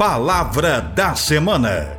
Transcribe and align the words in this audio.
Palavra 0.00 0.80
da 0.80 1.14
Semana. 1.14 1.94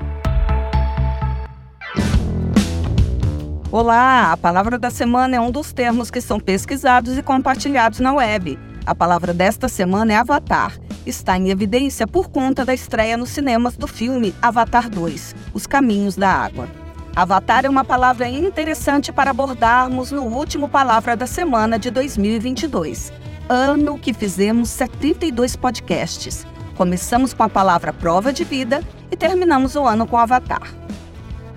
Olá, 3.72 4.32
a 4.32 4.38
palavra 4.38 4.80
da 4.80 4.90
semana 4.90 5.36
é 5.36 5.40
um 5.40 5.52
dos 5.52 5.72
termos 5.72 6.10
que 6.10 6.20
são 6.20 6.40
pesquisados 6.40 7.16
e 7.16 7.22
compartilhados 7.22 8.00
na 8.00 8.12
web. 8.14 8.58
A 8.88 8.96
palavra 8.96 9.36
desta 9.36 9.68
semana 9.68 10.14
é 10.14 10.16
Avatar. 10.16 10.80
Está 11.06 11.38
em 11.38 11.52
evidência 11.52 12.08
por 12.08 12.30
conta 12.30 12.66
da 12.66 12.74
estreia 12.74 13.16
nos 13.16 13.30
cinemas 13.30 13.78
do 13.78 13.86
filme 13.86 14.34
Avatar 14.42 14.90
2 14.90 15.36
Os 15.54 15.68
Caminhos 15.68 16.16
da 16.16 16.28
Água. 16.28 16.68
Avatar 17.16 17.66
é 17.68 17.70
uma 17.70 17.86
palavra 17.86 18.28
interessante 18.28 19.12
para 19.12 19.30
abordarmos 19.30 20.12
no 20.12 20.24
último 20.24 20.68
Palavra 20.68 21.16
da 21.16 21.28
Semana 21.28 21.78
de 21.78 21.92
2022, 21.92 23.14
ano 23.48 24.00
que 24.00 24.12
fizemos 24.12 24.70
72 24.70 25.56
podcasts. 25.56 26.48
Começamos 26.82 27.32
com 27.32 27.44
a 27.44 27.48
palavra 27.48 27.94
prova 27.94 28.34
de 28.34 28.44
vida 28.44 28.82
e 29.12 29.16
terminamos 29.16 29.76
o 29.76 29.86
ano 29.86 30.08
com 30.08 30.18
Avatar. 30.18 30.74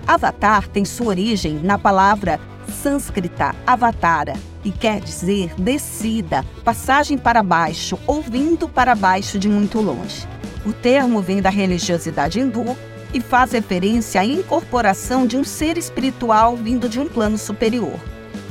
Avatar 0.05 0.67
tem 0.67 0.85
sua 0.85 1.07
origem 1.07 1.55
na 1.63 1.79
palavra 1.79 2.39
sânscrita 2.71 3.55
avatara 3.65 4.33
e 4.63 4.69
quer 4.69 4.99
dizer 4.99 5.51
descida, 5.57 6.45
passagem 6.63 7.17
para 7.17 7.41
baixo 7.41 7.97
ou 8.05 8.21
vindo 8.21 8.69
para 8.69 8.93
baixo 8.93 9.39
de 9.39 9.49
muito 9.49 9.81
longe. 9.81 10.27
O 10.63 10.71
termo 10.71 11.23
vem 11.23 11.41
da 11.41 11.49
religiosidade 11.49 12.39
hindu 12.39 12.77
e 13.11 13.19
faz 13.19 13.53
referência 13.53 14.21
à 14.21 14.25
incorporação 14.25 15.25
de 15.25 15.37
um 15.37 15.43
ser 15.43 15.75
espiritual 15.75 16.55
vindo 16.55 16.87
de 16.87 16.99
um 16.99 17.07
plano 17.07 17.39
superior. 17.39 17.99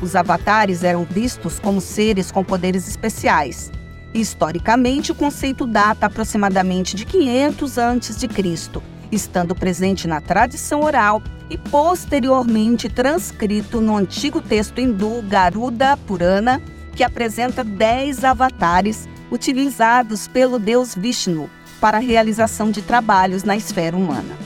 Os 0.03 0.17
avatares 0.17 0.83
eram 0.83 1.07
vistos 1.09 1.61
como 1.61 1.81
seres 1.81 2.33
com 2.33 2.43
poderes 2.43 2.89
especiais, 2.89 3.71
Historicamente, 4.15 5.11
o 5.11 5.15
conceito 5.15 5.67
data 5.67 6.07
aproximadamente 6.07 6.95
de 6.95 7.05
500 7.05 7.79
a.C., 7.79 8.29
estando 9.11 9.57
presente 9.57 10.07
na 10.07 10.21
tradição 10.21 10.83
oral 10.83 11.21
e 11.51 11.59
posteriormente 11.59 12.89
transcrito 12.89 13.81
no 13.81 13.97
antigo 13.97 14.41
texto 14.41 14.81
hindu 14.81 15.21
Garuda 15.23 15.97
Purana, 15.97 16.63
que 16.95 17.03
apresenta 17.03 17.65
10 17.65 18.23
avatares 18.23 19.09
utilizados 19.33 20.29
pelo 20.29 20.61
deus 20.61 20.95
Vishnu 20.95 21.51
para 21.81 21.97
a 21.97 22.01
realização 22.01 22.71
de 22.71 22.83
trabalhos 22.83 23.43
na 23.43 23.57
esfera 23.57 23.97
humana. 23.97 24.39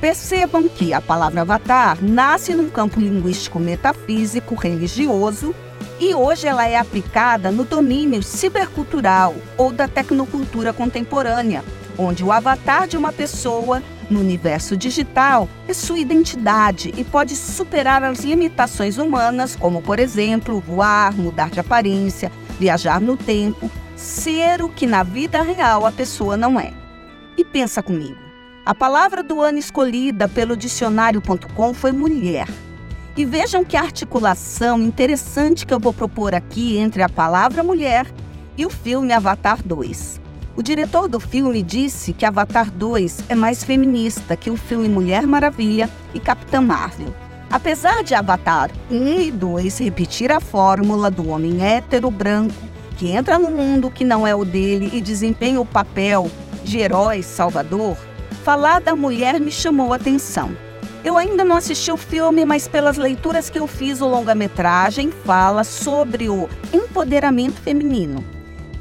Percebam 0.00 0.68
que 0.68 0.92
a 0.92 1.00
palavra 1.00 1.42
avatar 1.42 1.98
nasce 2.02 2.52
num 2.52 2.68
campo 2.68 2.98
linguístico 2.98 3.60
metafísico 3.60 4.56
religioso 4.56 5.54
e 6.00 6.14
hoje 6.14 6.46
ela 6.46 6.66
é 6.66 6.76
aplicada 6.76 7.50
no 7.50 7.64
domínio 7.64 8.22
cibercultural 8.22 9.34
ou 9.56 9.72
da 9.72 9.86
tecnocultura 9.86 10.72
contemporânea, 10.72 11.64
onde 11.96 12.24
o 12.24 12.32
avatar 12.32 12.88
de 12.88 12.96
uma 12.96 13.12
pessoa 13.12 13.82
no 14.10 14.20
universo 14.20 14.76
digital 14.76 15.48
é 15.66 15.72
sua 15.72 15.98
identidade 15.98 16.92
e 16.96 17.04
pode 17.04 17.36
superar 17.36 18.02
as 18.02 18.20
limitações 18.20 18.98
humanas, 18.98 19.56
como, 19.56 19.80
por 19.80 19.98
exemplo, 19.98 20.60
voar, 20.60 21.14
mudar 21.14 21.50
de 21.50 21.60
aparência, 21.60 22.30
viajar 22.58 23.00
no 23.00 23.16
tempo, 23.16 23.70
ser 23.96 24.62
o 24.62 24.68
que 24.68 24.86
na 24.86 25.02
vida 25.02 25.42
real 25.42 25.86
a 25.86 25.92
pessoa 25.92 26.36
não 26.36 26.58
é. 26.58 26.72
E 27.36 27.44
pensa 27.44 27.82
comigo. 27.82 28.18
A 28.66 28.74
palavra 28.74 29.22
do 29.22 29.42
ano 29.42 29.58
escolhida 29.58 30.28
pelo 30.28 30.56
dicionário.com 30.56 31.74
foi 31.74 31.92
mulher. 31.92 32.48
E 33.16 33.24
vejam 33.24 33.64
que 33.64 33.76
articulação 33.76 34.80
interessante 34.82 35.64
que 35.64 35.72
eu 35.72 35.78
vou 35.78 35.92
propor 35.92 36.34
aqui 36.34 36.76
entre 36.78 37.00
a 37.00 37.08
palavra 37.08 37.62
mulher 37.62 38.06
e 38.58 38.66
o 38.66 38.70
filme 38.70 39.12
Avatar 39.12 39.62
2. 39.64 40.20
O 40.56 40.62
diretor 40.62 41.08
do 41.08 41.20
filme 41.20 41.62
disse 41.62 42.12
que 42.12 42.26
Avatar 42.26 42.72
2 42.72 43.26
é 43.28 43.34
mais 43.36 43.62
feminista 43.62 44.36
que 44.36 44.50
o 44.50 44.56
filme 44.56 44.88
Mulher 44.88 45.28
Maravilha 45.28 45.88
e 46.12 46.18
Capitã 46.18 46.60
Marvel. 46.60 47.14
Apesar 47.50 48.02
de 48.02 48.16
Avatar 48.16 48.70
1 48.90 49.20
e 49.20 49.30
2 49.30 49.78
repetir 49.78 50.32
a 50.32 50.40
fórmula 50.40 51.08
do 51.08 51.28
homem 51.28 51.64
hétero 51.64 52.10
branco 52.10 52.54
que 52.96 53.12
entra 53.12 53.38
no 53.38 53.50
mundo 53.50 53.92
que 53.92 54.04
não 54.04 54.26
é 54.26 54.34
o 54.34 54.44
dele 54.44 54.90
e 54.92 55.00
desempenha 55.00 55.60
o 55.60 55.66
papel 55.66 56.28
de 56.64 56.78
herói 56.78 57.22
salvador, 57.22 57.96
falar 58.42 58.80
da 58.80 58.96
mulher 58.96 59.38
me 59.38 59.52
chamou 59.52 59.92
a 59.92 59.96
atenção. 59.96 60.63
Eu 61.04 61.18
ainda 61.18 61.44
não 61.44 61.56
assisti 61.56 61.92
o 61.92 61.98
filme, 61.98 62.46
mas 62.46 62.66
pelas 62.66 62.96
leituras 62.96 63.50
que 63.50 63.58
eu 63.58 63.66
fiz, 63.66 64.00
o 64.00 64.08
longa-metragem 64.08 65.10
fala 65.10 65.62
sobre 65.62 66.30
o 66.30 66.48
empoderamento 66.72 67.60
feminino. 67.60 68.24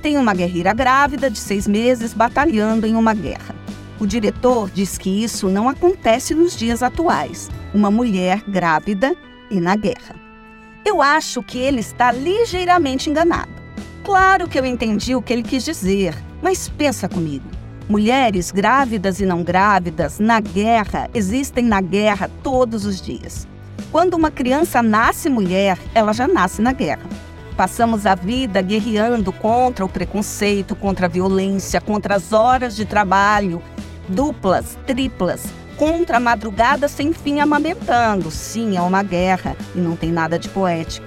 Tem 0.02 0.18
uma 0.18 0.34
guerreira 0.34 0.74
grávida 0.74 1.30
de 1.30 1.38
seis 1.38 1.68
meses 1.68 2.14
batalhando 2.14 2.88
em 2.88 2.96
uma 2.96 3.14
guerra. 3.14 3.54
O 4.00 4.08
diretor 4.08 4.70
diz 4.70 4.98
que 4.98 5.22
isso 5.22 5.50
não 5.50 5.68
acontece 5.68 6.34
nos 6.34 6.56
dias 6.56 6.82
atuais. 6.82 7.50
Uma 7.74 7.92
mulher 7.92 8.42
grávida 8.48 9.14
e 9.52 9.60
na 9.60 9.76
guerra. 9.76 10.16
Eu 10.86 11.02
acho 11.02 11.44
que 11.44 11.58
ele 11.58 11.82
está 11.82 12.10
ligeiramente 12.14 13.10
enganado. 13.10 13.52
Claro 14.02 14.48
que 14.48 14.58
eu 14.58 14.66
entendi 14.66 15.14
o 15.14 15.22
que 15.22 15.34
ele 15.34 15.44
quis 15.44 15.66
dizer, 15.66 16.16
mas 16.42 16.70
pensa 16.70 17.10
comigo. 17.10 17.63
Mulheres 17.90 18.50
grávidas 18.50 19.20
e 19.20 19.26
não 19.26 19.44
grávidas 19.44 20.18
na 20.20 20.40
guerra 20.40 21.10
existem 21.14 21.66
na 21.66 21.82
guerra 21.82 22.30
todos 22.42 22.86
os 22.86 23.02
dias. 23.02 23.46
Quando 23.92 24.14
uma 24.14 24.32
criança 24.32 24.82
nasce 24.82 25.30
mulher, 25.30 25.78
ela 25.94 26.14
já 26.14 26.28
nasce 26.28 26.62
na 26.62 26.72
guerra. 26.72 27.04
Passamos 27.58 28.06
a 28.06 28.16
vida 28.16 28.62
guerreando 28.62 29.32
contra 29.32 29.86
o 29.86 29.90
preconceito, 29.90 30.76
contra 30.76 31.06
a 31.06 31.10
violência, 31.10 31.82
contra 31.82 32.16
as 32.16 32.32
horas 32.32 32.76
de 32.76 32.86
trabalho 32.86 33.62
duplas, 34.08 34.78
triplas, 34.86 35.44
contra 35.78 36.18
a 36.18 36.20
madrugada 36.20 36.88
sem 36.88 37.14
fim 37.14 37.40
amamentando. 37.40 38.32
Sim, 38.32 38.78
é 38.78 38.82
uma 38.82 39.04
guerra 39.04 39.56
e 39.76 39.80
não 39.80 39.96
tem 39.96 40.12
nada 40.12 40.40
de 40.40 40.50
poético. 40.50 41.06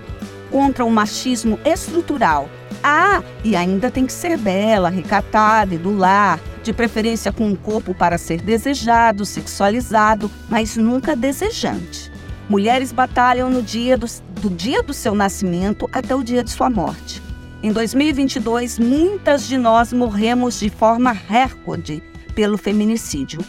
Contra 0.50 0.84
o 0.84 0.90
machismo 0.90 1.58
estrutural. 1.64 2.48
Ah, 2.82 3.22
e 3.42 3.56
ainda 3.56 3.90
tem 3.90 4.06
que 4.06 4.12
ser 4.12 4.36
bela, 4.38 4.88
recatada 4.88 5.74
e 5.74 5.78
do 5.78 5.96
lar, 5.96 6.38
de 6.66 6.72
preferência 6.72 7.32
com 7.32 7.46
um 7.46 7.56
corpo 7.56 7.94
para 7.94 8.18
ser 8.18 8.42
desejado, 8.42 9.24
sexualizado, 9.24 10.30
mas 10.48 10.76
nunca 10.76 11.14
desejante. 11.14 12.12
Mulheres 12.48 12.92
batalham 12.92 13.48
no 13.48 13.62
dia 13.62 13.96
do, 13.96 14.06
do 14.40 14.50
dia 14.50 14.82
do 14.82 14.92
seu 14.92 15.14
nascimento 15.14 15.88
até 15.92 16.14
o 16.14 16.22
dia 16.22 16.42
de 16.42 16.50
sua 16.50 16.68
morte. 16.68 17.22
Em 17.62 17.72
2022, 17.72 18.78
muitas 18.78 19.46
de 19.46 19.56
nós 19.56 19.92
morremos 19.92 20.58
de 20.58 20.68
forma 20.68 21.12
recorde 21.12 22.02
pelo 22.34 22.58
feminicídio. 22.58 23.40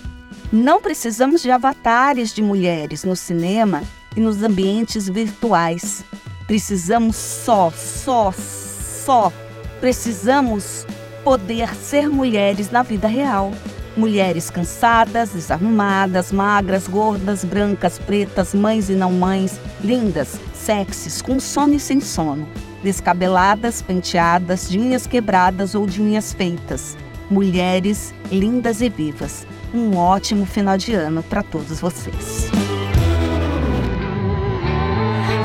Não 0.51 0.81
precisamos 0.81 1.41
de 1.41 1.51
avatares 1.51 2.33
de 2.33 2.41
mulheres 2.41 3.03
no 3.03 3.15
cinema 3.15 3.83
e 4.15 4.19
nos 4.19 4.41
ambientes 4.43 5.09
virtuais. 5.09 6.05
Precisamos 6.45 7.15
só, 7.15 7.71
só, 7.71 8.31
só. 8.31 9.33
Precisamos 9.79 10.85
poder 11.27 11.75
ser 11.75 12.07
mulheres 12.07 12.71
na 12.71 12.81
vida 12.81 13.05
real. 13.05 13.51
Mulheres 13.97 14.49
cansadas, 14.49 15.31
desarrumadas, 15.31 16.31
magras, 16.31 16.87
gordas, 16.87 17.43
brancas, 17.43 17.99
pretas, 17.99 18.53
mães 18.53 18.89
e 18.89 18.93
não 18.93 19.11
mães, 19.11 19.59
lindas, 19.83 20.39
sexys, 20.53 21.21
com 21.21 21.37
sono 21.37 21.73
e 21.73 21.81
sem 21.81 21.99
sono, 21.99 22.47
descabeladas, 22.81 23.81
penteadas, 23.81 24.69
de 24.69 24.79
unhas 24.79 25.05
quebradas 25.05 25.75
ou 25.75 25.85
de 25.85 26.01
unhas 26.01 26.31
feitas. 26.31 26.95
Mulheres 27.29 28.13
lindas 28.31 28.79
e 28.79 28.87
vivas. 28.87 29.45
Um 29.73 29.97
ótimo 29.97 30.45
final 30.45 30.77
de 30.77 30.93
ano 30.93 31.21
para 31.23 31.43
todos 31.43 31.81
vocês. 31.81 32.49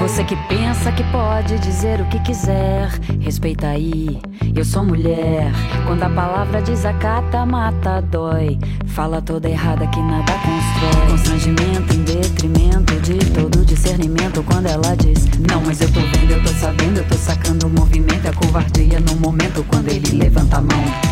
Você 0.03 0.25
que 0.25 0.35
pensa 0.49 0.91
que 0.91 1.05
pode 1.13 1.61
dizer 1.61 2.01
o 2.01 2.05
que 2.07 2.19
quiser, 2.19 2.89
respeita 3.21 3.69
aí. 3.69 4.21
Eu 4.55 4.65
sou 4.65 4.85
mulher. 4.85 5.53
Quando 5.87 6.03
a 6.03 6.11
palavra 6.11 6.61
desacata, 6.61 7.47
mata, 7.47 8.03
dói. 8.03 8.59
Fala 8.89 9.23
toda 9.23 9.49
errada 9.49 9.87
que 9.87 10.01
nada 10.01 10.33
constrói. 10.33 11.09
Constrangimento 11.09 11.95
em 11.95 12.03
detrimento 12.03 13.01
de 13.01 13.15
todo 13.31 13.65
discernimento. 13.65 14.43
Quando 14.43 14.67
ela 14.67 14.97
diz, 14.97 15.25
não, 15.39 15.63
mas 15.65 15.81
eu 15.81 15.91
tô 15.93 16.01
vendo, 16.01 16.33
eu 16.33 16.43
tô 16.43 16.51
sabendo, 16.51 16.99
eu 16.99 17.07
tô 17.07 17.15
sacando 17.15 17.69
o 17.69 17.71
movimento. 17.71 18.27
É 18.27 18.33
covardia 18.33 18.99
no 18.99 19.15
momento 19.21 19.65
quando 19.69 19.89
ele 19.89 20.19
levanta 20.19 20.57
a 20.57 20.61
mão. 20.61 21.12